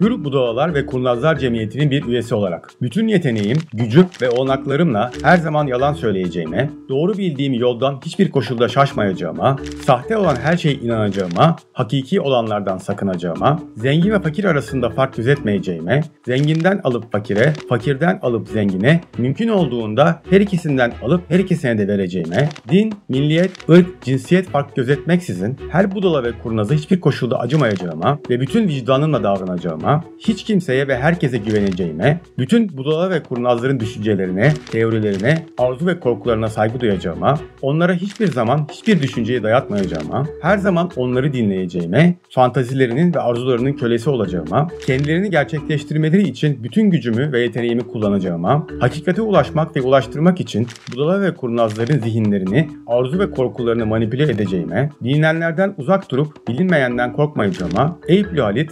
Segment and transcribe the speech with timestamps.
[0.00, 5.66] Hür Budalalar ve Kurnazlar Cemiyeti'nin bir üyesi olarak bütün yeteneğim, gücüm ve olanaklarımla her zaman
[5.66, 12.78] yalan söyleyeceğime, doğru bildiğim yoldan hiçbir koşulda şaşmayacağıma, sahte olan her şeye inanacağıma, hakiki olanlardan
[12.78, 20.22] sakınacağıma, zengin ve fakir arasında fark gözetmeyeceğime, zenginden alıp fakire, fakirden alıp zengine, mümkün olduğunda
[20.30, 26.24] her ikisinden alıp her ikisine de vereceğime, din, milliyet, ırk, cinsiyet fark gözetmeksizin her budala
[26.24, 32.76] ve kurnaza hiçbir koşulda acımayacağıma ve bütün vicdanımla davranacağıma, hiç kimseye ve herkese güveneceğime, bütün
[32.76, 39.42] budala ve kurnazların düşüncelerine, teorilerine, arzu ve korkularına saygı duyacağıma, onlara hiçbir zaman hiçbir düşünceyi
[39.42, 47.32] dayatmayacağıma, her zaman onları dinleyeceğime, fantazilerinin ve arzularının kölesi olacağıma, kendilerini gerçekleştirmeleri için bütün gücümü
[47.32, 53.86] ve yeteneğimi kullanacağıma, hakikate ulaşmak ve ulaştırmak için budala ve kurnazların zihinlerini, arzu ve korkularını
[53.86, 58.70] manipüle edeceğime, bilinenlerden uzak durup bilinmeyenden korkmayacağıma, Eyüplü Halit,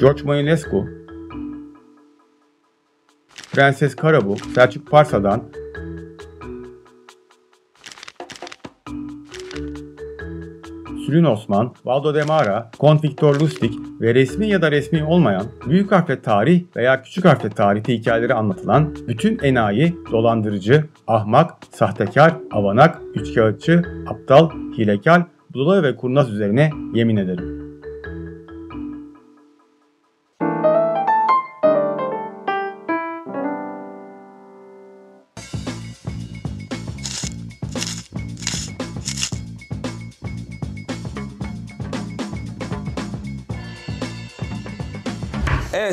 [0.00, 0.86] George Mayonescu,
[3.52, 5.42] Prenses Karabu, Selçuk Parsa'dan,
[11.06, 16.20] Sülün Osman, Valdo Demara, Kont Victor Lustig ve resmi ya da resmi olmayan büyük harfle
[16.20, 24.50] tarih veya küçük harfle tarihte hikayeleri anlatılan bütün enayi, dolandırıcı, ahmak, sahtekar, avanak, üçkağıtçı, aptal,
[24.50, 25.22] hilekar,
[25.54, 27.65] budala ve kurnaz üzerine yemin ederim.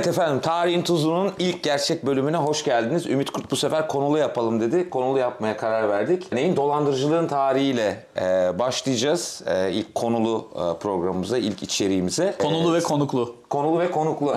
[0.03, 3.05] Evet efendim Tarihin Tuzu'nun ilk gerçek bölümüne hoş geldiniz.
[3.05, 4.89] Ümit Kurt bu sefer konulu yapalım dedi.
[4.89, 6.31] Konulu yapmaya karar verdik.
[6.31, 6.55] Neyin?
[6.55, 9.41] Dolandırıcılığın tarihiyle e, başlayacağız.
[9.47, 12.35] E, ilk konulu e, programımıza, ilk içeriğimize.
[12.41, 13.35] Konulu ve konuklu.
[13.49, 14.35] Konulu ve konuklu.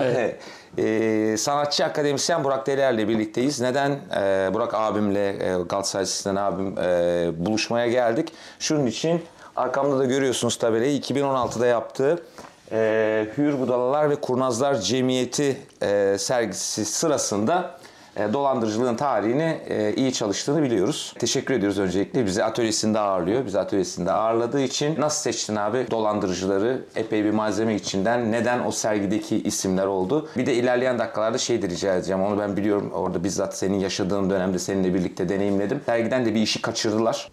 [0.77, 3.61] Ee, sanatçı akademisyen Burak Deler'le birlikteyiz.
[3.61, 8.33] Neden e, Burak abimle, e, Galatasaray Sistem abim e, buluşmaya geldik?
[8.59, 9.21] Şunun için
[9.55, 12.23] arkamda da görüyorsunuz tabelayı 2016'da yaptığı
[12.71, 17.77] e, Hür Budalalar ve Kurnazlar Cemiyeti e, sergisi sırasında
[18.17, 21.13] e, dolandırıcılığın tarihini e, iyi çalıştığını biliyoruz.
[21.19, 22.25] Teşekkür ediyoruz öncelikle.
[22.25, 23.45] Bizi atölyesinde ağırlıyor.
[23.45, 26.85] Bizi atölyesinde ağırladığı için nasıl seçtin abi dolandırıcıları?
[26.95, 28.31] Epey bir malzeme içinden.
[28.31, 30.29] Neden o sergideki isimler oldu?
[30.37, 32.23] Bir de ilerleyen dakikalarda şey de rica edeceğim.
[32.23, 32.91] Onu ben biliyorum.
[32.93, 35.81] Orada bizzat senin yaşadığın dönemde seninle birlikte deneyimledim.
[35.85, 37.29] Sergiden de bir işi kaçırdılar.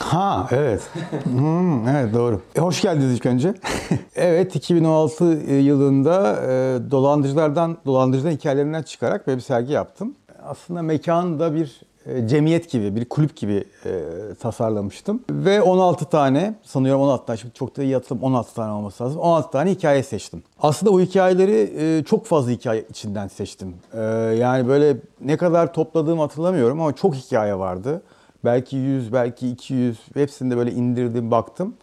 [0.00, 0.82] Ha evet.
[1.24, 2.40] Hmm, evet doğru.
[2.56, 3.54] E, hoş geldiniz ilk önce.
[4.16, 10.14] evet 2016 yılında e, dolandırıcılardan dolandırıcıların hikayelerinden çıkarak böyle bir sergi yaptım.
[10.42, 13.90] Aslında mekanı da bir e, cemiyet gibi, bir kulüp gibi e,
[14.40, 15.20] tasarlamıştım.
[15.30, 19.20] Ve 16 tane, sanıyorum 16 tane, şimdi çok da iyi hatırlamıyorum 16 tane olması lazım.
[19.20, 20.42] 16 tane hikaye seçtim.
[20.62, 23.74] Aslında o hikayeleri e, çok fazla hikaye içinden seçtim.
[23.92, 24.00] E,
[24.38, 28.02] yani böyle ne kadar topladığımı hatırlamıyorum ama çok hikaye vardı.
[28.44, 31.74] Belki 100, belki 200 hepsinde böyle indirdim, baktım.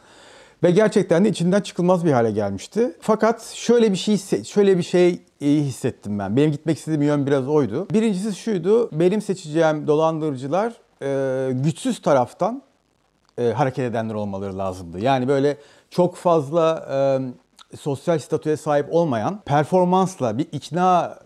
[0.63, 2.95] Ve gerçekten de içinden çıkılmaz bir hale gelmişti.
[3.01, 6.35] Fakat şöyle bir şey şöyle bir şey hissettim ben.
[6.35, 7.87] Benim gitmek istediğim yön biraz oydu.
[7.93, 8.89] Birincisi şuydu.
[8.99, 12.61] Benim seçeceğim dolandırıcılar e, güçsüz taraftan
[13.37, 14.99] e, hareket edenler olmaları lazımdı.
[14.99, 15.57] Yani böyle
[15.89, 21.19] çok fazla e, sosyal statüye sahip olmayan, performansla bir ikna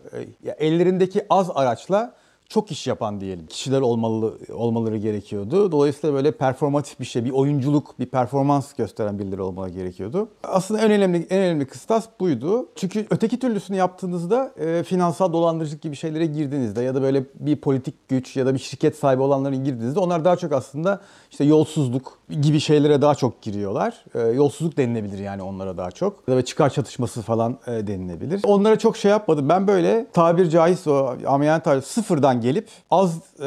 [0.45, 2.13] e, ellerindeki az araçla
[2.49, 5.71] çok iş yapan diyelim kişiler olmalı olmaları gerekiyordu.
[5.71, 10.27] Dolayısıyla böyle performatif bir şey, bir oyunculuk, bir performans gösteren birileri olmaları gerekiyordu.
[10.43, 12.69] Aslında en önemli en önemli kıstas buydu.
[12.75, 18.09] Çünkü öteki türlüsünü yaptığınızda e, finansal dolandırıcılık gibi şeylere girdiğinizde ya da böyle bir politik
[18.09, 21.01] güç ya da bir şirket sahibi olanların girdiğinizde onlar daha çok aslında
[21.31, 24.05] işte yolsuzluk gibi şeylere daha çok giriyorlar.
[24.15, 26.23] E, yolsuzluk denilebilir yani onlara daha çok.
[26.27, 28.41] Ya da çıkar çatışması falan e, denilebilir.
[28.43, 29.49] Onlara çok şey yapmadım.
[29.49, 31.17] Ben böyle tabir caizse o
[31.63, 33.43] tabir sıfırdan gelip az e,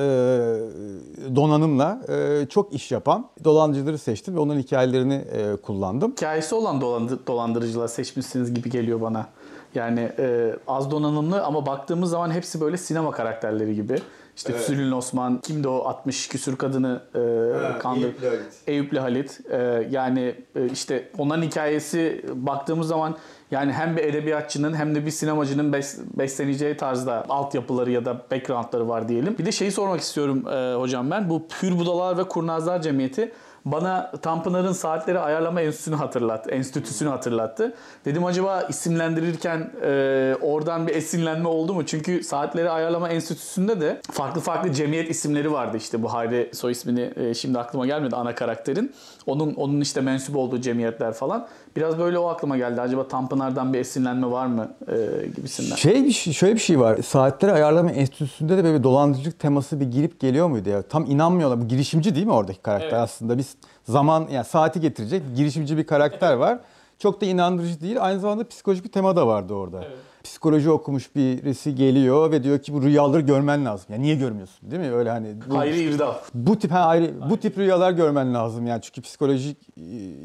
[1.36, 6.12] donanımla e, çok iş yapan dolandırıcıları seçtim ve onların hikayelerini e, kullandım.
[6.12, 9.26] Hikayesi olan dolandır, dolandırıcılar seçmişsiniz gibi geliyor bana.
[9.74, 13.98] Yani e, az donanımlı ama baktığımız zaman hepsi böyle sinema karakterleri gibi.
[14.36, 14.64] İşte evet.
[14.64, 17.18] Sülün Osman, kimdi o 60 küsür kadını e,
[17.62, 18.04] ha, kandır.
[18.04, 18.52] Eyüplü Halit.
[18.66, 19.40] Eyüplü Halit.
[19.50, 23.16] E, yani e, işte onların hikayesi baktığımız zaman
[23.52, 28.88] yani hem bir edebiyatçının hem de bir sinemacının bes, besleneceği tarzda altyapıları ya da backgroundları
[28.88, 29.38] var diyelim.
[29.38, 31.30] Bir de şeyi sormak istiyorum e, hocam ben.
[31.30, 33.32] Bu Pür Budalar ve Kurnazlar Cemiyeti
[33.64, 36.50] bana Tanpınar'ın saatleri ayarlama enstitüsünü hatırlattı.
[36.50, 37.74] Enstitüsünü hatırlattı.
[38.04, 41.86] Dedim acaba isimlendirirken e, oradan bir esinlenme oldu mu?
[41.86, 47.12] Çünkü saatleri ayarlama enstitüsünde de farklı farklı cemiyet isimleri vardı işte bu Hayri soy ismini
[47.16, 48.92] e, şimdi aklıma gelmedi ana karakterin.
[49.26, 51.48] Onun onun işte mensup olduğu cemiyetler falan.
[51.76, 52.80] Biraz böyle o aklıma geldi.
[52.80, 55.76] Acaba Tanpınar'dan bir esinlenme var mı e, gibisinden.
[55.76, 57.02] Şey bir şey, şöyle bir şey var.
[57.02, 60.82] Saatleri ayarlama enstitüsünde de böyle bir dolandırıcılık teması bir girip geliyor muydu ya?
[60.82, 61.60] Tam inanmıyorlar.
[61.60, 62.98] Bu girişimci değil mi oradaki karakter Evet.
[62.98, 63.38] aslında?
[63.38, 63.51] Biz
[63.84, 66.58] zaman yani saati getirecek girişimci bir karakter var.
[66.98, 67.96] Çok da inandırıcı değil.
[68.00, 69.84] Aynı zamanda psikolojik bir tema da vardı orada.
[70.24, 73.86] Psikoloji okumuş birisi geliyor ve diyor ki bu rüyaları görmen lazım.
[73.92, 74.70] Ya niye görmüyorsun?
[74.70, 74.92] Değil mi?
[74.92, 76.14] Öyle hani bu, Hayri İrdal.
[76.34, 79.56] bu tip ha, ayrı bu tip rüyalar görmen lazım yani çünkü psikolojik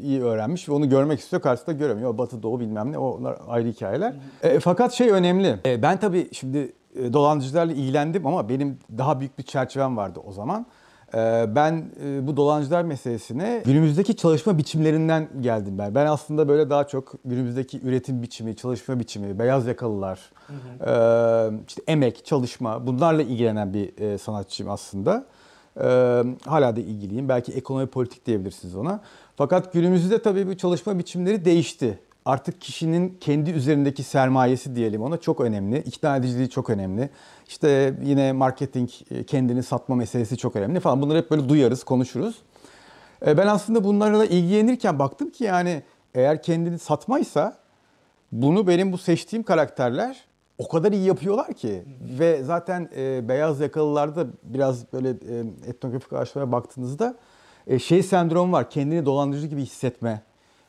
[0.02, 2.18] iyi öğrenmiş ve onu görmek istiyor karşısında göremiyor.
[2.18, 4.14] Batı doğu bilmem ne onlar ayrı hikayeler.
[4.42, 5.60] E, fakat şey önemli.
[5.66, 10.32] E, ben tabii şimdi e, dolandırıcılarla ilgilendim ama benim daha büyük bir çerçevem vardı o
[10.32, 10.66] zaman.
[11.14, 15.94] E, ben e, bu dolandırıcılar meselesine günümüzdeki çalışma biçimlerinden geldim ben.
[15.94, 20.20] Ben aslında böyle daha çok günümüzdeki üretim biçimi, çalışma biçimi, beyaz yakalılar,
[20.86, 25.24] e, işte emek, çalışma bunlarla ilgilenen bir e, sanatçıyım aslında.
[25.80, 27.28] Ee, hala da ilgiliyim.
[27.28, 29.00] Belki ekonomi politik diyebilirsiniz ona.
[29.36, 31.98] Fakat günümüzde tabii bu çalışma biçimleri değişti.
[32.28, 35.78] Artık kişinin kendi üzerindeki sermayesi diyelim ona çok önemli.
[35.78, 37.10] İkna ediciliği çok önemli.
[37.48, 41.02] İşte yine marketing, e, kendini satma meselesi çok önemli falan.
[41.02, 42.38] Bunları hep böyle duyarız, konuşuruz.
[43.26, 45.82] Ee, Ben aslında bunlarla ilgilenirken baktım ki yani
[46.14, 47.56] eğer kendini satmaysa
[48.32, 50.24] bunu benim bu seçtiğim karakterler
[50.58, 51.82] o kadar iyi yapıyorlar ki
[52.18, 57.16] ve zaten e, beyaz yakalılarda biraz böyle e, etnografik araştırmaya baktığınızda
[57.66, 58.70] e, şey sendromu var.
[58.70, 60.22] Kendini dolandırıcı gibi hissetme.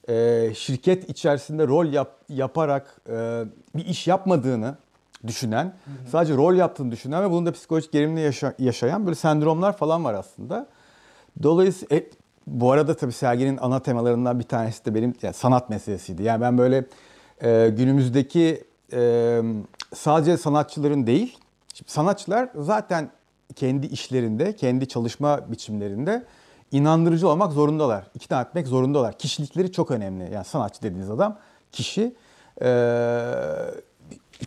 [0.10, 3.44] E, şirket içerisinde rol yap, yaparak e,
[3.76, 4.76] bir iş yapmadığını
[5.28, 5.74] düşünen,
[6.12, 10.14] sadece rol yaptığını düşünen ve bunun da psikolojik gerilimle yaşa- yaşayan böyle sendromlar falan var
[10.14, 10.68] aslında.
[11.44, 12.10] Dolayısıyla e,
[12.48, 16.24] bu arada tabii serginin ana temalarından bir tanesi de benim yani sanat meselesiydi.
[16.24, 16.86] Yani ben böyle
[17.44, 18.64] e, günümüzdeki
[18.94, 19.42] e,
[19.96, 21.38] sadece sanatçıların değil,
[21.74, 23.10] şimdi sanatçılar zaten
[23.56, 26.24] kendi işlerinde, kendi çalışma biçimlerinde
[26.72, 28.04] inandırıcı olmak zorundalar.
[28.16, 29.18] İkna etmek zorundalar.
[29.18, 30.34] Kişilikleri çok önemli.
[30.34, 31.38] Yani sanatçı dediğiniz adam
[31.72, 32.16] kişi
[32.62, 32.70] e,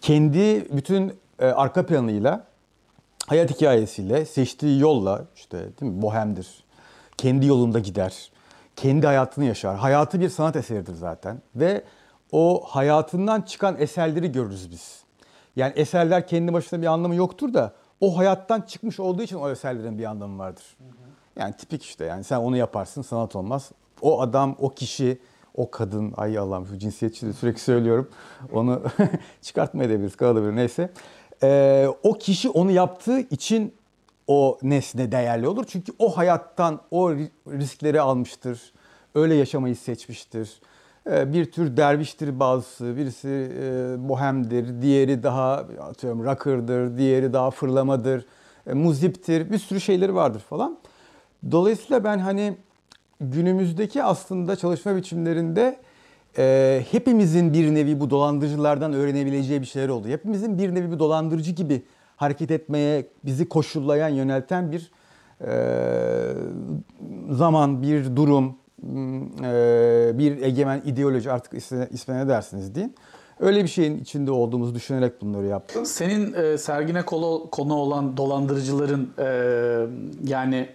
[0.00, 2.44] kendi bütün e, arka planıyla
[3.26, 6.64] hayat hikayesiyle, seçtiği yolla işte değil mi bohemdir.
[7.16, 8.32] Kendi yolunda gider.
[8.76, 9.76] Kendi hayatını yaşar.
[9.76, 11.84] Hayatı bir sanat eseridir zaten ve
[12.32, 15.02] o hayatından çıkan eserleri görürüz biz.
[15.56, 19.98] Yani eserler kendi başına bir anlamı yoktur da o hayattan çıkmış olduğu için o eserlerin
[19.98, 20.64] bir anlamı vardır.
[21.37, 23.70] Yani tipik işte yani sen onu yaparsın sanat olmaz.
[24.02, 25.19] O adam, o kişi,
[25.55, 28.08] o kadın, ay Allah'ım şu cinsiyetçi de sürekli söylüyorum.
[28.52, 28.82] Onu
[29.43, 30.90] çıkartma edebiliriz, kalabilir neyse.
[31.43, 33.75] Ee, o kişi onu yaptığı için
[34.26, 35.64] o nesne değerli olur.
[35.69, 38.73] Çünkü o hayattan o ri- riskleri almıştır.
[39.14, 40.61] Öyle yaşamayı seçmiştir.
[41.11, 48.26] Ee, bir tür derviştir bazısı, birisi e, bohemdir, diğeri daha atıyorum rocker'dır, diğeri daha fırlamadır,
[48.67, 50.79] e, muziptir, bir sürü şeyleri vardır falan.
[51.50, 52.56] Dolayısıyla ben hani
[53.20, 55.76] günümüzdeki aslında çalışma biçimlerinde
[56.38, 60.08] e, hepimizin bir nevi bu dolandırıcılardan öğrenebileceği bir şeyler oldu.
[60.08, 61.82] Hepimizin bir nevi bir dolandırıcı gibi
[62.16, 64.90] hareket etmeye bizi koşullayan, yönelten bir
[65.40, 65.52] e,
[67.30, 68.56] zaman, bir durum,
[69.44, 72.94] e, bir egemen ideoloji artık ismine, ismine ne dersiniz deyin.
[73.40, 75.86] Öyle bir şeyin içinde olduğumuzu düşünerek bunları yaptım.
[75.86, 79.26] Senin e, sergine konu, konu olan dolandırıcıların e,
[80.24, 80.68] yani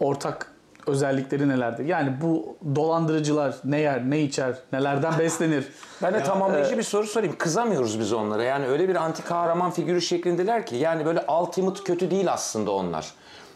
[0.00, 0.52] ortak
[0.86, 1.84] özellikleri nelerdir?
[1.84, 5.68] Yani bu dolandırıcılar ne yer, ne içer, nelerden beslenir?
[6.02, 7.34] Ben de tamamlayıcı bir soru sorayım.
[7.38, 8.42] Kızamıyoruz biz onlara.
[8.42, 13.14] Yani öyle bir anti kahraman figürü şeklindeler ki yani böyle ultimate kötü değil aslında onlar.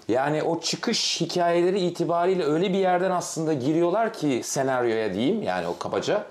[0.09, 5.79] Yani o çıkış hikayeleri itibariyle öyle bir yerden aslında giriyorlar ki senaryoya diyeyim yani o
[5.79, 6.25] kabaca.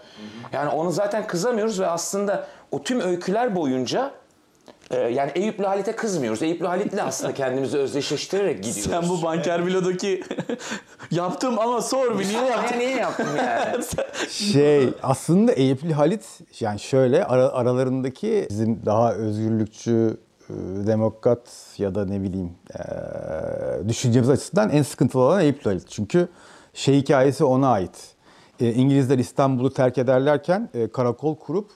[0.53, 4.11] Yani onu zaten kızamıyoruz ve aslında o tüm öyküler boyunca
[4.91, 6.41] e, yani Eyüplü Halit'e kızmıyoruz.
[6.41, 8.91] Eyüplü Halit'le aslında kendimizi özdeşleştirerek gidiyoruz.
[8.91, 10.23] Sen bu banker vilodaki
[11.11, 12.79] yaptım ama sor bir niye yaptın?
[12.79, 13.83] Niye yaptım yani?
[14.29, 16.25] Şey aslında Eyüplü Halit
[16.59, 20.17] yani şöyle ara- aralarındaki bizim daha özgürlükçü
[20.49, 20.53] e,
[20.87, 22.79] demokrat ya da ne bileyim e,
[23.89, 25.89] düşüncemiz açısından en sıkıntılı olan Eyüplü Halit.
[25.89, 26.27] Çünkü
[26.73, 28.13] şey hikayesi ona ait.
[28.59, 31.69] E, İngilizler İstanbul'u terk ederlerken e, karakol kurup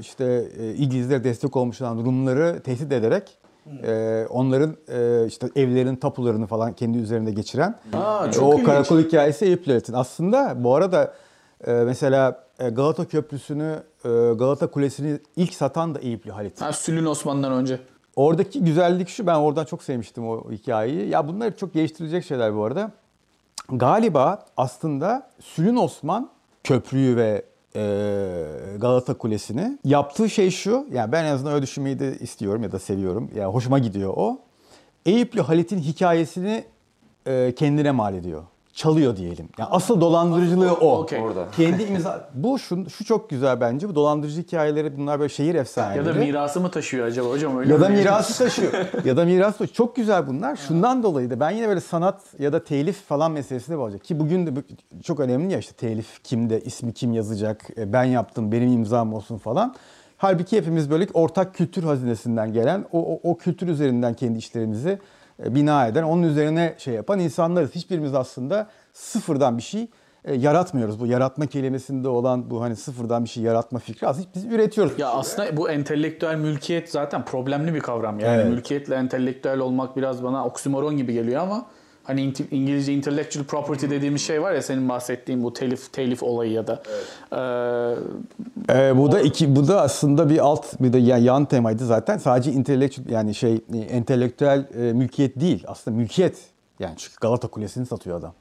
[0.00, 3.38] işte e, İngilizlere destek olmuş olan Rumları tehdit ederek
[3.82, 8.66] e, onların e, işte evlerin tapularını falan kendi üzerinde geçiren Aa, çok o ilginç.
[8.66, 9.92] karakol hikayesi Eyüp Levit'in.
[9.92, 11.14] Aslında bu arada
[11.66, 16.60] e, mesela Galata Köprüsü'nü, e, Galata Kulesi'ni ilk satan da Eyüplü Halit.
[16.60, 17.80] Ha, Sülün Osman'dan önce.
[18.16, 21.08] Oradaki güzellik şu, ben oradan çok sevmiştim o hikayeyi.
[21.08, 22.90] Ya bunlar hep çok geliştirilecek şeyler bu arada.
[23.72, 26.30] galiba aslında Sülün Osman
[26.64, 27.42] köprüyü ve
[28.78, 30.86] Galata Kulesi'ni yaptığı şey şu.
[30.92, 33.30] Yani ben en azından öyle düşünmeyi de istiyorum ya da seviyorum.
[33.34, 34.38] Yani hoşuma gidiyor o.
[35.06, 36.64] Eyüplü Halit'in hikayesini
[37.26, 38.42] e, kendine mal ediyor.
[38.72, 39.48] Çalıyor diyelim.
[39.58, 40.98] Yani asıl dolandırıcılığı o.
[40.98, 41.20] Okey.
[41.20, 41.46] Orada.
[41.56, 42.28] Kendi imza.
[42.34, 43.88] Bu şu, şu çok güzel bence.
[43.88, 46.08] Bu dolandırıcı hikayeleri bunlar böyle şehir efsaneleri.
[46.08, 47.96] Ya da mirası mı taşıyor acaba hocam öyle Ya da mi?
[47.96, 48.72] mirası taşıyor.
[49.04, 49.74] ya da mirası taşıyor.
[49.74, 50.56] Çok güzel bunlar.
[50.56, 54.04] Şundan dolayı da ben yine böyle sanat ya da telif falan meselesine bağlayacak.
[54.04, 54.50] Ki bugün de
[55.02, 59.38] çok önemli ya işte telif kimde, ismi kim yazacak, e, ben yaptım, benim imzam olsun
[59.38, 59.74] falan.
[60.16, 64.98] Halbuki hepimiz böyle ortak kültür hazinesinden gelen, o, o, o kültür üzerinden kendi işlerimizi
[65.38, 67.74] bina eden, onun üzerine şey yapan insanlarız.
[67.74, 69.86] Hiçbirimiz aslında sıfırdan bir şey
[70.24, 71.00] e, yaratmıyoruz.
[71.00, 74.98] Bu yaratma kelimesinde olan bu hani sıfırdan bir şey yaratma fikri aslında biz üretiyoruz.
[74.98, 78.20] Ya aslında bu entelektüel mülkiyet zaten problemli bir kavram.
[78.20, 78.46] Yani Evet.
[78.54, 81.66] mülkiyetle entelektüel olmak biraz bana oksimoron gibi geliyor ama
[82.04, 86.66] hani İngilizce intellectual property dediğimiz şey var ya senin bahsettiğin bu telif telif olayı ya
[86.66, 86.82] da
[87.32, 87.94] Ee,
[88.70, 92.18] Ee, bu da iki bu da aslında bir alt bir de ya- yan temaydı zaten.
[92.18, 95.64] Sadece intellectual yani şey e, entelektüel e, mülkiyet değil.
[95.66, 96.36] Aslında mülkiyet.
[96.78, 98.32] Yani çünkü Galata Kulesi'ni satıyor adam.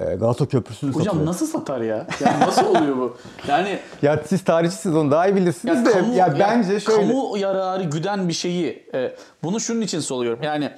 [0.00, 1.26] Ee, Galata Köprüsü'nü hocam satıyor.
[1.26, 2.06] nasıl satar ya?
[2.24, 3.16] Yani nasıl oluyor bu?
[3.48, 5.90] Yani Ya siz tarihçisiniz onu daha iyi bilirsiniz ya de.
[5.90, 7.06] kamu, ya ya bence şöyle.
[7.12, 10.42] kamu yararı güden bir şeyi e, bunu şunun için soruyorum.
[10.42, 10.70] Yani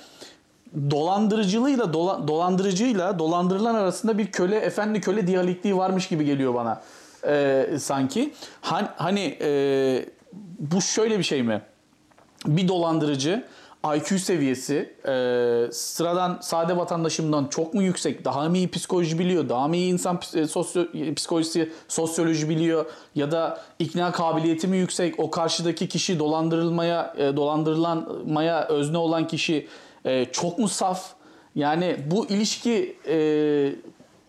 [0.91, 6.83] dolandırıcılığıyla dola- dolandırıcıyla dolandırılan arasında bir köle efendi köle diyalektiği varmış gibi geliyor bana
[7.27, 8.35] e, sanki.
[8.61, 9.49] Han, hani e,
[10.59, 11.63] bu şöyle bir şey mi?
[12.47, 13.45] Bir dolandırıcı
[13.97, 15.13] IQ seviyesi e,
[15.73, 18.25] sıradan sade vatandaşımdan çok mu yüksek?
[18.25, 19.49] Daha mı iyi psikoloji biliyor?
[19.49, 22.87] Daha mı iyi insan e, sosyo- psikolojisi, sosyoloji biliyor?
[23.15, 25.21] Ya da ikna kabiliyeti mi yüksek?
[25.21, 29.69] O karşıdaki kişi dolandırılmaya, e, dolandırılanmaya özne olan kişi
[30.05, 31.11] e, çok mu saf?
[31.55, 33.15] Yani bu ilişki e,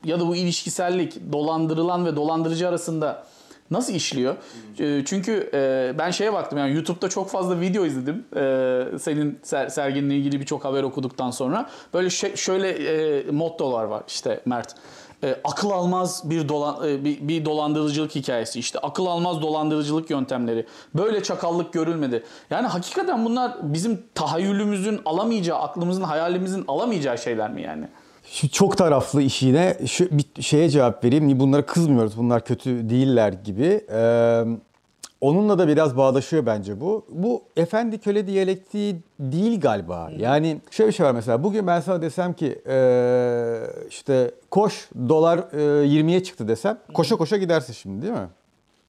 [0.06, 3.26] ya da bu ilişkisellik dolandırılan ve dolandırıcı arasında
[3.72, 4.36] Nasıl işliyor?
[4.80, 8.26] Ee, Çünkü e, ben şeye baktım yani YouTube'da çok fazla video izledim.
[8.36, 11.70] Ee, Senin ser- serginle ilgili birçok haber okuduktan sonra.
[11.94, 14.76] Böyle şöyle e, mottolar var işte Mert.
[15.24, 20.66] E, akıl almaz bir, dolan, e, bir, bir dolandırıcılık hikayesi işte akıl almaz dolandırıcılık yöntemleri
[20.96, 27.88] böyle çakallık görülmedi yani hakikaten bunlar bizim tahayyülümüzün alamayacağı aklımızın hayalimizin alamayacağı şeyler mi yani?
[28.32, 31.40] Şu çok taraflı işine şu bir şeye cevap vereyim.
[31.40, 32.18] Bunlara kızmıyoruz.
[32.18, 33.86] Bunlar kötü değiller gibi.
[33.92, 34.44] Ee,
[35.24, 37.06] onunla da biraz bağdaşıyor bence bu.
[37.10, 40.10] Bu efendi köle diyalektiği değil galiba.
[40.18, 41.44] Yani şöyle bir şey var mesela.
[41.44, 42.62] Bugün ben sana desem ki
[43.90, 48.28] işte koş dolar ee, 20'ye çıktı desem koşa koşa gidersin şimdi değil mi?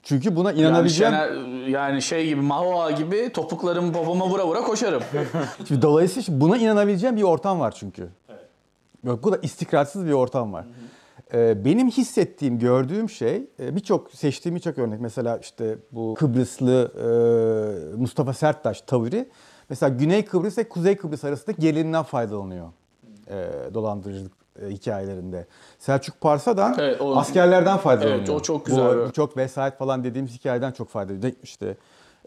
[0.02, 1.14] Çünkü buna Yani, inanabileceğim.
[1.14, 5.02] Şener- yani şey gibi Mahua gibi topuklarımı popoma vura vura koşarım.
[5.68, 8.08] Şimdi dolayısıyla buna inanabileceğim bir ortam var çünkü.
[9.04, 10.64] Yok, bu da istikrarsız bir ortam var.
[10.64, 10.94] Ee,
[11.32, 15.00] benim hissettiğim, gördüğüm şey e, birçok seçtiğim birçok örnek.
[15.00, 16.92] Mesela işte bu Kıbrıslı
[17.92, 19.26] e, Mustafa Serttaş tavırı.
[19.68, 22.66] Mesela Güney Kıbrıs ve Kuzey Kıbrıs arasındaki gerilerinden faydalanıyor
[23.30, 24.32] e, dolandırıcılık
[24.68, 25.46] hikayelerinde.
[25.78, 28.18] Selçuk Parsa'dan Evet, o- askerlerden faydalanıyor.
[28.18, 29.06] Evet, o çok güzel.
[29.08, 31.32] Bu çok vesayet falan dediğimiz hikayeden çok faydalanıyor.
[31.42, 31.76] İşte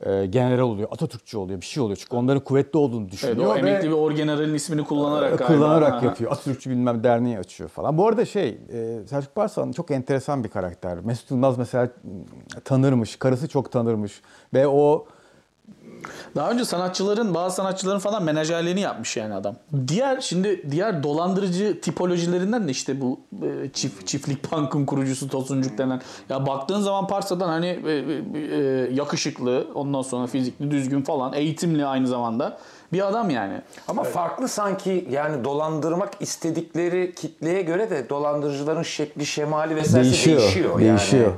[0.05, 1.97] e, general oluyor, Atatürkçü oluyor, bir şey oluyor.
[1.97, 3.51] Çünkü onların kuvvetli olduğunu Evet, düşünüyor.
[3.51, 5.47] o ve- emekli bir orgeneralin ismini kullanarak galiba.
[5.55, 6.05] kullanarak Aha.
[6.05, 6.31] yapıyor.
[6.31, 7.97] Atatürkçü bilmem derneği açıyor falan.
[7.97, 10.97] Bu arada şey, e, Selçuk Barslan çok enteresan bir karakter.
[10.99, 11.89] Mesut Yılmaz mesela
[12.63, 14.21] tanırmış, karısı çok tanırmış.
[14.53, 15.05] Ve o
[16.35, 19.55] Daha önce sanatçıların, bazı sanatçıların falan menajerliğini yapmış yani adam.
[19.87, 26.01] Diğer şimdi diğer dolandırıcı tipolojilerinden de işte bu e, çift çiftlik bankın kurucusu Tosuncuk denen.
[26.29, 28.57] Ya baktığın zaman Parsa'dan hani e, e, e,
[28.93, 32.57] yakışıklı, ondan sonra fizikli, düzgün falan, eğitimli aynı zamanda
[32.93, 33.61] bir adam yani.
[33.87, 40.39] Ama farklı sanki yani dolandırmak istedikleri kitleye göre de dolandırıcıların şekli, şemali vesaire değişiyor.
[40.39, 40.79] değişiyor.
[40.79, 41.31] Değişiyor.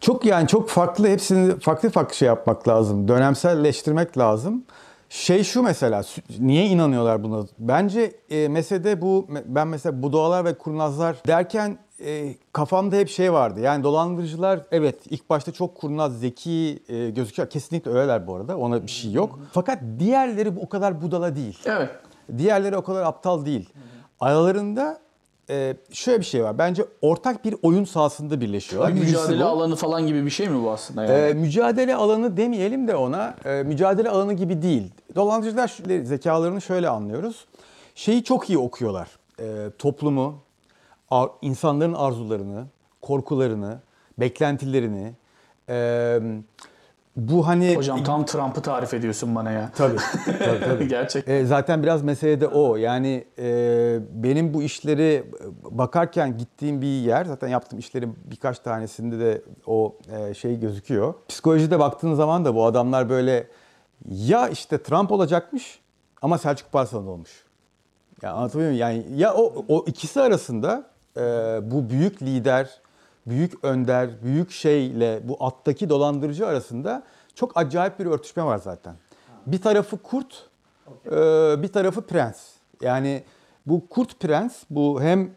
[0.00, 3.08] Çok yani çok farklı hepsini farklı farklı şey yapmak lazım.
[3.08, 4.64] Dönemselleştirmek lazım.
[5.08, 6.02] Şey şu mesela
[6.38, 7.44] niye inanıyorlar buna?
[7.58, 13.60] Bence e, meselede bu ben mesela budalar ve kurnazlar derken e, kafamda hep şey vardı.
[13.60, 17.50] Yani dolandırıcılar evet ilk başta çok kurnaz, zeki e, gözüküyor.
[17.50, 18.56] Kesinlikle öyleler bu arada.
[18.56, 19.38] Ona bir şey yok.
[19.52, 21.58] Fakat diğerleri bu- o kadar budala değil.
[21.66, 21.90] Evet.
[22.38, 23.68] Diğerleri o kadar aptal değil.
[24.20, 25.00] Aralarında
[25.50, 26.58] e, şöyle bir şey var.
[26.58, 28.94] Bence ortak bir oyun sahasında birleşiyorlar.
[28.94, 29.48] Bir mücadele bu.
[29.48, 31.14] alanı falan gibi bir şey mi bu aslında yani?
[31.14, 33.34] E, mücadele alanı demeyelim de ona.
[33.44, 34.90] e, mücadele alanı gibi değil.
[35.14, 37.44] Dolandırıcılar zekalarını şöyle anlıyoruz.
[37.94, 39.08] Şeyi çok iyi okuyorlar.
[39.40, 40.42] E, toplumu,
[41.10, 42.64] ar- insanların arzularını,
[43.02, 43.78] korkularını,
[44.18, 45.12] beklentilerini,
[45.68, 46.18] e,
[47.16, 49.70] bu hani Hocam tam Trump'ı tarif ediyorsun bana ya.
[49.76, 49.96] tabii
[50.38, 50.88] tabii tabii.
[50.88, 51.28] Gerçek.
[51.28, 52.76] E, zaten biraz mesele de o.
[52.76, 55.24] Yani e, benim bu işleri
[55.70, 61.14] bakarken gittiğim bir yer, zaten yaptığım işlerin birkaç tanesinde de o e, şey gözüküyor.
[61.28, 63.46] Psikolojide baktığın zaman da bu adamlar böyle
[64.08, 65.80] ya işte Trump olacakmış
[66.22, 67.44] ama Selçuk Parslan olmuş.
[68.22, 68.80] Ya anlatabiliyor muyum?
[68.80, 70.84] Yani ya o, o ikisi arasında
[71.16, 71.20] e,
[71.62, 72.80] bu büyük lider,
[73.26, 77.02] büyük önder, büyük şeyle bu alttaki dolandırıcı arasında
[77.34, 78.94] çok acayip bir örtüşme var zaten.
[79.46, 80.48] Bir tarafı kurt,
[81.06, 81.10] e,
[81.62, 82.48] bir tarafı prens.
[82.80, 83.24] Yani
[83.66, 85.30] bu kurt prens, bu hem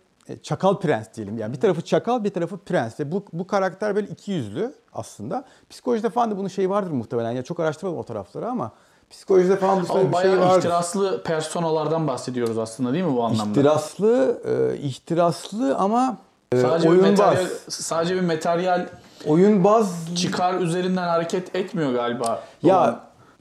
[0.43, 1.37] çakal prens diyelim.
[1.37, 2.99] Yani bir tarafı çakal, bir tarafı prens.
[2.99, 5.45] Ve bu, bu karakter böyle iki yüzlü aslında.
[5.69, 7.31] Psikolojide falan da bunun şeyi vardır muhtemelen.
[7.31, 8.71] Ya çok araştırmadım o tarafları ama
[9.09, 10.57] psikolojide falan bu bir şey vardır.
[10.57, 13.49] ihtiraslı personalardan bahsediyoruz aslında değil mi bu anlamda?
[13.49, 16.17] İhtiraslı, e, ihtiraslı ama
[16.53, 17.19] e, Sadece bir oyunbaz.
[17.19, 18.87] materyal, sadece bir materyal
[19.27, 22.43] Oyunbaz çıkar üzerinden hareket etmiyor galiba.
[22.63, 22.99] ya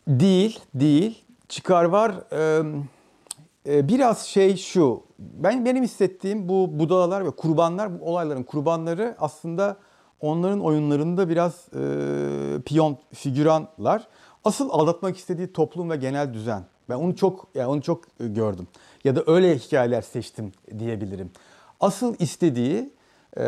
[0.09, 1.25] değil, değil.
[1.49, 2.13] Çıkar var.
[2.33, 2.63] E,
[3.67, 5.03] e, biraz şey şu.
[5.19, 9.77] Ben benim hissettiğim bu budalalar ve kurbanlar, bu olayların kurbanları aslında
[10.21, 14.09] onların oyunlarında biraz e, piyon, figüranlar.
[14.45, 16.65] Asıl aldatmak istediği toplum ve genel düzen.
[16.89, 18.67] Ben onu çok yani onu çok e, gördüm.
[19.05, 21.31] Ya da öyle hikayeler seçtim diyebilirim.
[21.81, 22.91] Asıl istediği
[23.37, 23.43] e,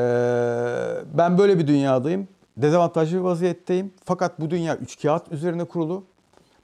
[1.14, 2.28] ben böyle bir dünyadayım.
[2.56, 3.92] Dezavantajlı bir vaziyetteyim.
[4.04, 6.04] Fakat bu dünya üç kağıt üzerine kurulu.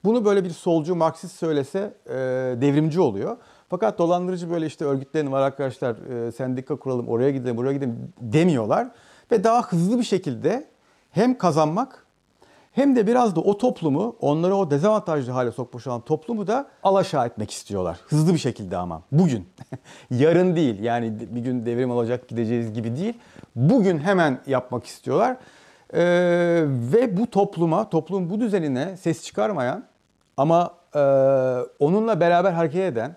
[0.04, 2.12] Bunu böyle bir solcu Marksist söylese e,
[2.60, 3.36] devrimci oluyor.
[3.68, 8.88] Fakat dolandırıcı böyle işte örgütlerin var arkadaşlar e, sendika kuralım oraya gidelim buraya gidelim demiyorlar.
[9.32, 10.68] Ve daha hızlı bir şekilde
[11.10, 12.06] hem kazanmak
[12.72, 17.26] hem de biraz da o toplumu onları o dezavantajlı hale sokmuş olan toplumu da alaşağı
[17.26, 17.98] etmek istiyorlar.
[18.06, 19.48] Hızlı bir şekilde ama bugün.
[20.10, 23.14] Yarın değil yani bir gün devrim olacak gideceğiz gibi değil.
[23.56, 25.36] Bugün hemen yapmak istiyorlar.
[25.94, 26.00] Ee,
[26.66, 29.84] ve bu topluma, toplumun bu düzenine ses çıkarmayan
[30.36, 31.00] ama e,
[31.78, 33.16] onunla beraber hareket eden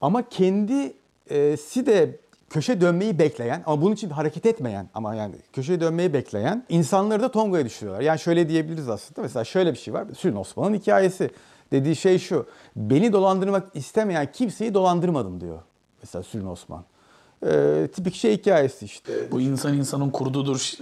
[0.00, 2.16] ama kendisi de
[2.50, 7.30] köşe dönmeyi bekleyen ama bunun için hareket etmeyen ama yani köşeye dönmeyi bekleyen insanları da
[7.30, 8.02] Tonga'ya düşürüyorlar.
[8.02, 9.22] Yani şöyle diyebiliriz aslında.
[9.22, 10.06] Mesela şöyle bir şey var.
[10.18, 11.30] Sülün Osman'ın hikayesi.
[11.72, 12.46] Dediği şey şu.
[12.76, 15.58] Beni dolandırmak istemeyen kimseyi dolandırmadım diyor.
[16.02, 16.84] Mesela Sülün Osman.
[17.46, 19.12] Ee, tipik şey hikayesi işte.
[19.32, 20.72] Bu insan insanın kurdudur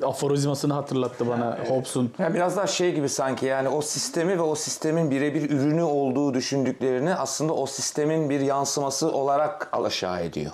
[0.00, 2.10] e, aforizmasını hatırlattı bana Hobbes'un.
[2.18, 6.34] Yani biraz daha şey gibi sanki yani o sistemi ve o sistemin birebir ürünü olduğu
[6.34, 10.52] düşündüklerini aslında o sistemin bir yansıması olarak alaşağı ediyor.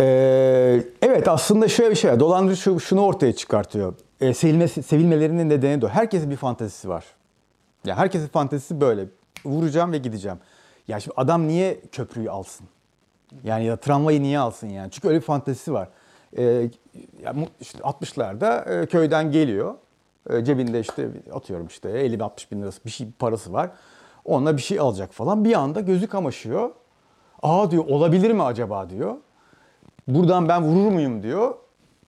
[0.00, 2.20] Ee, evet aslında şöyle bir şey var.
[2.20, 3.94] Dolandırıcı şu- şunu ortaya çıkartıyor.
[4.20, 5.88] Ee, sevilmesi, sevilmelerinin nedeni de o.
[5.88, 7.04] Herkesin bir fantezisi var.
[7.84, 9.06] Ya herkesin fantezisi böyle.
[9.44, 10.38] Vuracağım ve gideceğim.
[10.88, 12.66] Ya şimdi adam niye köprüyü alsın?
[13.44, 14.90] Yani ya tramvayı niye alsın yani?
[14.90, 15.88] Çünkü öyle bir fantezisi var.
[16.38, 16.70] Ee,
[17.60, 19.74] işte 60'larda e, köyden geliyor.
[20.30, 23.70] E, cebinde işte atıyorum işte 50-60 bin lirası bir şey parası var.
[24.24, 25.44] Onunla bir şey alacak falan.
[25.44, 26.70] Bir anda gözü kamaşıyor.
[27.42, 29.16] Aa diyor olabilir mi acaba diyor.
[30.08, 31.54] Buradan ben vurur muyum diyor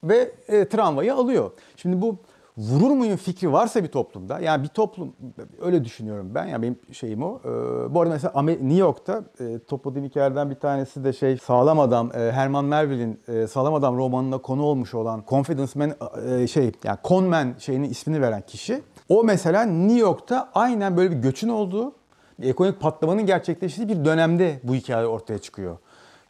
[0.04, 1.50] ve e, tramvayı alıyor.
[1.76, 2.16] Şimdi bu
[2.56, 5.12] vurur muyum fikri varsa bir toplumda yani bir toplum
[5.60, 7.40] öyle düşünüyorum ben yani benim şeyim o.
[7.44, 12.10] Ee, bu arada mesela New York'ta e, topladığım hikayelerden bir tanesi de şey Sağlam Adam
[12.14, 15.92] e, Herman Melville'in e, Sağlam Adam romanına konu olmuş olan Confidence Man
[16.28, 18.82] e, şey yani Conman şeyinin ismini veren kişi.
[19.08, 21.92] O mesela New York'ta aynen böyle bir göçün olduğu
[22.38, 25.76] bir ekonomik patlamanın gerçekleştiği bir dönemde bu hikaye ortaya çıkıyor.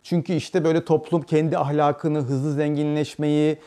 [0.02, 3.58] Çünkü işte böyle toplum kendi ahlakını, hızlı zenginleşmeyi,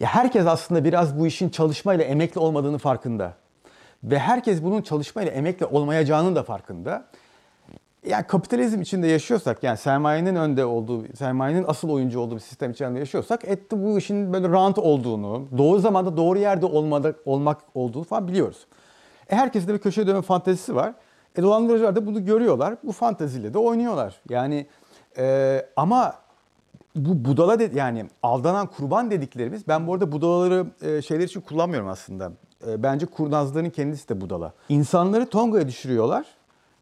[0.00, 3.32] ya herkes aslında biraz bu işin çalışmayla emekli olmadığını farkında.
[4.04, 7.04] Ve herkes bunun çalışmayla emekli olmayacağının da farkında.
[8.06, 12.98] Yani kapitalizm içinde yaşıyorsak, yani sermayenin önde olduğu, sermayenin asıl oyuncu olduğu bir sistem içinde
[12.98, 18.28] yaşıyorsak, ette bu işin böyle rant olduğunu, doğru zamanda doğru yerde olmadı, olmak olduğunu falan
[18.28, 18.66] biliyoruz.
[19.30, 20.92] E herkesin de bir köşeye dönme fantezisi var.
[21.36, 22.76] E dolandırıcılar da bunu görüyorlar.
[22.84, 24.20] Bu fanteziyle de oynuyorlar.
[24.28, 24.66] Yani
[25.18, 26.14] e, ama
[26.96, 31.88] bu budala de, yani aldanan kurban dediklerimiz ben bu arada budalaları e, şeyler için kullanmıyorum
[31.88, 32.32] aslında.
[32.66, 34.52] E, bence kurnazların kendisi de budala.
[34.68, 36.26] İnsanları Tonga'ya düşürüyorlar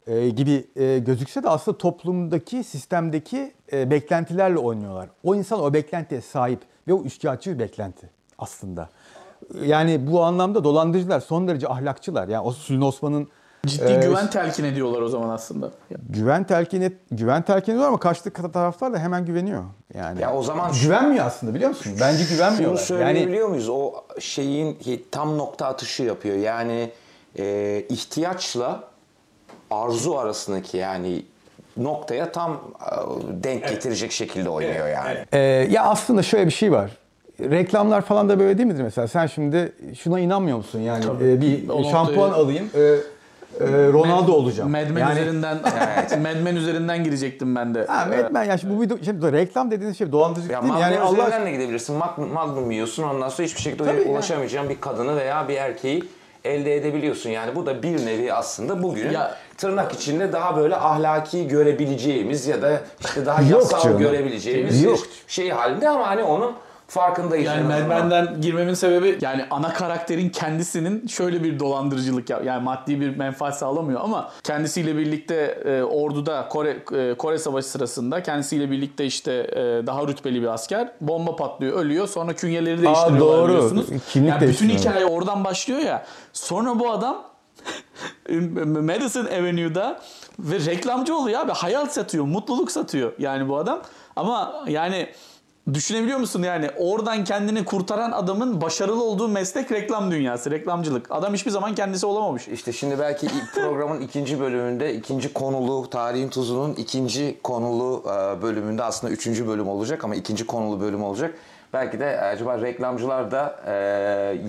[0.07, 5.09] e, gibi e, gözükse de aslında toplumdaki, sistemdeki e, beklentilerle oynuyorlar.
[5.23, 8.89] O insan o beklentiye sahip ve o üçkağıtçı bir beklenti aslında.
[9.65, 12.27] Yani bu anlamda dolandırıcılar son derece ahlakçılar.
[12.27, 13.27] Yani o Sülün Osman'ın
[13.65, 15.71] Ciddi e, güven telkin ediyorlar o zaman aslında.
[16.09, 19.63] güven telkin et, güven telkin ediyor ama karşı taraftar da hemen güveniyor.
[19.93, 21.93] Yani Ya o zaman güvenmiyor aslında biliyor musun?
[22.01, 22.77] Bence Bunu güvenmiyorlar.
[22.77, 23.69] Yani söyleyebiliyor muyuz?
[23.69, 24.77] O şeyin
[25.11, 26.35] tam nokta atışı yapıyor.
[26.37, 26.91] Yani
[27.39, 28.83] e, ihtiyaçla
[29.71, 31.25] arzu arasındaki yani
[31.77, 32.91] noktaya tam e,
[33.43, 35.17] denk getirecek şekilde oynuyor yani.
[35.33, 35.39] Ee,
[35.71, 36.91] ya aslında şöyle bir şey var.
[37.39, 39.07] reklamlar falan da böyle değil midir mesela?
[39.07, 40.79] Sen şimdi şuna inanmıyor musun?
[40.79, 42.95] Yani e, bir O şampuan noktayı- alayım, e,
[43.59, 44.71] e, Ronaldo olacağım.
[44.71, 45.57] Mad Men yani, üzerinden
[46.21, 47.85] Mad Men üzerinden girecektim ben de.
[47.85, 50.79] Ha, Mad Men, yani şimdi bu bir şimdi reklam dediğiniz şey dolandırıcılık Ya değil mi?
[50.81, 51.95] Yani Allah üzerinden de gidebilirsin.
[51.95, 56.03] Magnum, Magnum yiyorsun ondan sonra hiçbir şekilde Tabii ulaşamayacağın bir kadını veya bir erkeği
[56.43, 57.29] elde edebiliyorsun.
[57.29, 62.61] Yani bu da bir nevi aslında bugünün Ya- tırnak içinde daha böyle ahlaki görebileceğimiz ya
[62.61, 63.97] da işte daha yasal canım.
[63.99, 64.99] görebileceğimiz Yok.
[65.27, 66.53] şey halinde ama hani onun
[66.89, 67.45] farkındayız.
[67.45, 73.17] Yani Mad girmemin sebebi yani ana karakterin kendisinin şöyle bir dolandırıcılık yap yani maddi bir
[73.17, 79.33] menfaat sağlamıyor ama kendisiyle birlikte e, orduda Kore e, Kore Savaşı sırasında kendisiyle birlikte işte
[79.33, 83.47] e, daha rütbeli bir asker bomba patlıyor ölüyor sonra künyeleri değiştiriyorlar doğru.
[83.47, 83.85] biliyorsunuz.
[84.09, 86.05] Kimlik Yani bütün hikaye oradan başlıyor ya.
[86.33, 87.23] Sonra bu adam
[88.65, 90.01] Madison Avenue'da
[90.39, 91.51] ve reklamcı oluyor abi.
[91.51, 93.81] Hayal satıyor, mutluluk satıyor yani bu adam.
[94.15, 95.09] Ama yani
[95.73, 101.11] düşünebiliyor musun yani oradan kendini kurtaran adamın başarılı olduğu meslek reklam dünyası, reklamcılık.
[101.11, 102.47] Adam hiçbir zaman kendisi olamamış.
[102.47, 109.13] İşte şimdi belki programın ikinci bölümünde ikinci konulu Tarihin Tuzu'nun ikinci konulu e, bölümünde aslında
[109.13, 111.33] üçüncü bölüm olacak ama ikinci konulu bölüm olacak.
[111.73, 113.73] Belki de acaba reklamcılar da e,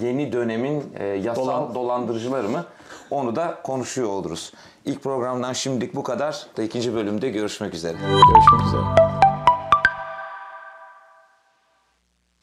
[0.07, 2.65] yeni dönemin e, yasal Dolan- dolandırıcıları mı?
[3.11, 4.53] Onu da konuşuyor oluruz.
[4.85, 6.47] İlk programdan şimdilik bu kadar.
[6.57, 7.97] Da ikinci bölümde görüşmek üzere.
[8.01, 9.30] Görüşmek üzere.